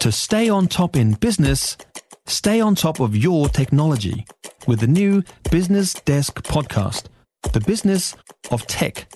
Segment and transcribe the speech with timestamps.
[0.00, 1.76] To stay on top in business,
[2.24, 4.24] stay on top of your technology
[4.66, 7.08] with the new Business Desk podcast,
[7.52, 8.16] The Business
[8.50, 9.12] of Tech.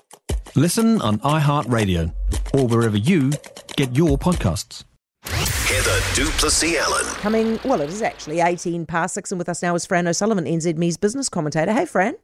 [0.54, 2.12] Listen on iHeartRadio
[2.52, 3.32] or wherever you
[3.78, 4.84] get your podcasts.
[5.24, 7.07] Heather du Plessis-Allen.
[7.14, 10.45] Coming, well, it is actually 18 past six, and with us now is Fran O'Sullivan,
[10.45, 11.73] NZME's business commentator.
[11.73, 12.14] Hey, Fran.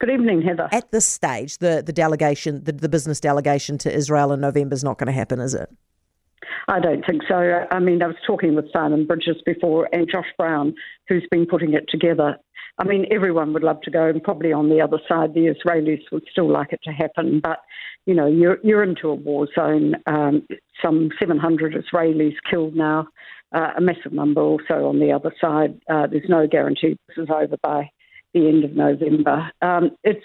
[0.00, 0.70] Good evening, Heather.
[0.72, 4.82] At this stage, the, the delegation, the, the business delegation to Israel in November is
[4.82, 5.68] not going to happen, is it?
[6.68, 7.66] I don't think so.
[7.70, 10.74] I mean, I was talking with Simon Bridges before and Josh Brown,
[11.08, 12.36] who's been putting it together.
[12.78, 16.02] I mean, everyone would love to go, and probably on the other side, the Israelis
[16.12, 17.40] would still like it to happen.
[17.42, 17.58] But
[18.06, 19.94] you know, you're you're into a war zone.
[20.06, 20.46] Um,
[20.84, 23.08] some 700 Israelis killed now,
[23.52, 25.80] uh, a massive number also on the other side.
[25.90, 27.90] Uh, there's no guarantee this is over by
[28.34, 29.50] the end of November.
[29.62, 30.24] Um, it's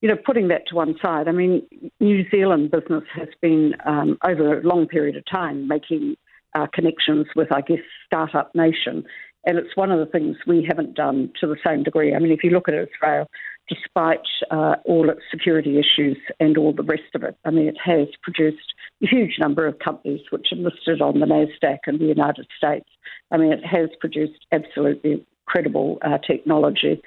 [0.00, 1.62] you know, putting that to one side, I mean,
[2.00, 6.16] New Zealand business has been um, over a long period of time making
[6.54, 9.04] uh, connections with, I guess, startup nation,
[9.44, 12.14] and it's one of the things we haven't done to the same degree.
[12.14, 13.26] I mean, if you look at Israel,
[13.68, 17.76] despite uh, all its security issues and all the rest of it, I mean, it
[17.82, 22.06] has produced a huge number of companies which are listed on the Nasdaq in the
[22.06, 22.88] United States.
[23.30, 27.00] I mean, it has produced absolutely credible uh, technology.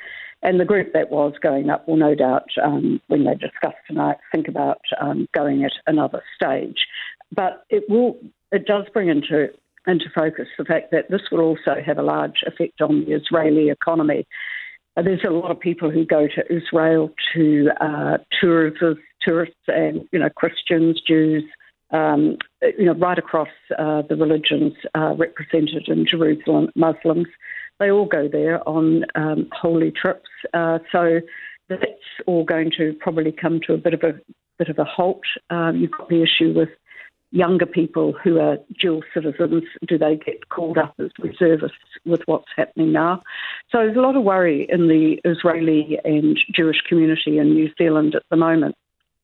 [0.43, 4.17] And the group that was going up will no doubt, um, when they discuss tonight,
[4.31, 6.85] think about um, going at another stage.
[7.33, 8.17] But it will,
[8.51, 9.47] it does bring into
[9.85, 13.69] into focus the fact that this will also have a large effect on the Israeli
[13.69, 14.25] economy.
[14.95, 20.07] There's a lot of people who go to Israel to uh, tours as tourists, and
[20.11, 21.43] you know Christians, Jews,
[21.91, 27.27] um, you know right across uh, the religions uh, represented in Jerusalem, Muslims.
[27.79, 30.29] They all go there on um, holy trips.
[30.53, 31.19] Uh, so
[31.69, 31.83] that's
[32.27, 34.19] all going to probably come to a bit of a
[34.59, 35.23] bit of a halt.
[35.49, 36.69] Um, you've got the issue with
[37.31, 39.63] younger people who are dual citizens.
[39.87, 43.23] Do they get called up as reservists with what's happening now?
[43.71, 48.13] So there's a lot of worry in the Israeli and Jewish community in New Zealand
[48.15, 48.75] at the moment.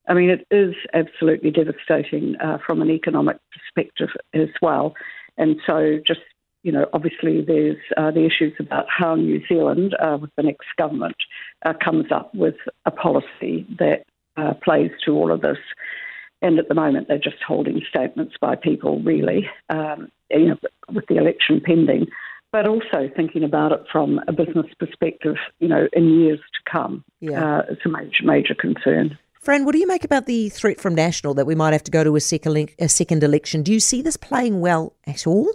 [0.08, 4.96] I mean, it is absolutely devastating uh, from an economic perspective as well.
[5.38, 6.22] And so just
[6.64, 10.68] you know, obviously there's uh, the issues about how New Zealand, uh, with the next
[10.78, 11.16] government,
[11.66, 12.56] uh, comes up with
[12.86, 14.04] a policy that
[14.38, 15.58] uh, plays to all of this.
[16.42, 20.58] And at the moment, they're just holding statements by people, really, um, you know,
[20.94, 22.08] with the election pending,
[22.52, 27.04] but also thinking about it from a business perspective, you know, in years to come.
[27.20, 27.58] Yeah.
[27.58, 29.18] Uh, it's a major, major concern.
[29.42, 31.92] Fran, what do you make about the threat from National that we might have to
[31.92, 33.64] go to a second, a second election?
[33.64, 35.50] Do you see this playing well at all?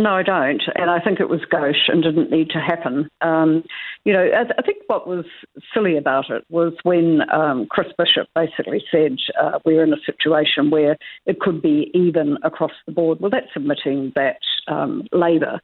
[0.00, 0.62] No, I don't.
[0.76, 3.10] And I think it was gauche and didn't need to happen.
[3.20, 3.62] Um,
[4.04, 5.26] you know, I, I, think what was
[5.74, 10.70] silly about it was when um, Chris Bishop basically said uh, we're in a situation
[10.70, 10.96] where
[11.26, 13.20] it could be even across the board.
[13.20, 14.38] Well, that's admitting that
[14.68, 15.60] um, Labour,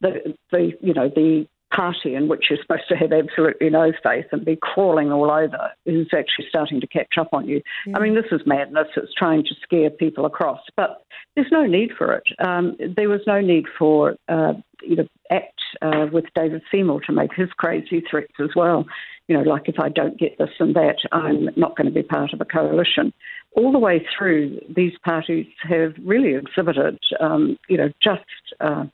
[0.00, 4.26] the, the, you know, the party in which you're supposed to have absolutely no faith
[4.32, 7.62] and be crawling all over is actually starting to catch up on you.
[7.86, 7.96] Yeah.
[7.96, 8.88] I mean, this is madness.
[8.96, 11.02] It's trying to scare people across, but
[11.34, 12.24] there's no need for it.
[12.44, 17.12] Um, there was no need for uh, you know ACT uh, with David Seymour to
[17.12, 18.86] make his crazy threats as well.
[19.28, 22.02] You know, like if I don't get this and that, I'm not going to be
[22.02, 23.12] part of a coalition.
[23.56, 28.24] All the way through, these parties have really exhibited, um, you know, just.
[28.60, 28.86] Uh,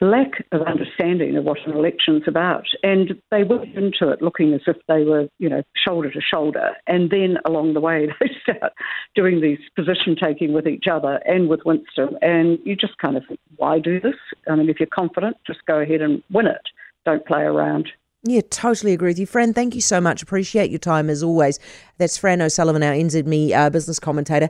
[0.00, 2.66] lack of understanding of what an election's about.
[2.82, 6.70] And they went into it looking as if they were, you know, shoulder to shoulder.
[6.86, 8.72] And then along the way, they start
[9.14, 12.16] doing these position taking with each other and with Winston.
[12.22, 14.16] And you just kind of think, why do this?
[14.48, 16.62] I mean, if you're confident, just go ahead and win it.
[17.04, 17.88] Don't play around.
[18.24, 19.54] Yeah, totally agree with you, Fran.
[19.54, 20.22] Thank you so much.
[20.22, 21.60] Appreciate your time as always.
[21.98, 24.48] That's Fran O'Sullivan, our NZME uh, business commentator.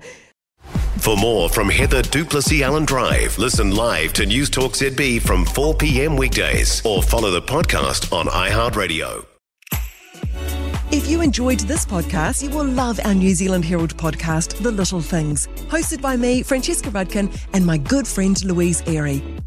[0.97, 5.75] For more from Heather du Plessis-Allen Drive, listen live to News Talk ZB from 4
[5.75, 6.17] p.m.
[6.17, 9.25] weekdays or follow the podcast on iHeartRadio.
[10.91, 15.03] If you enjoyed this podcast, you will love our New Zealand Herald podcast, The Little
[15.03, 19.23] Things, hosted by me, Francesca Rudkin, and my good friend Louise Airy.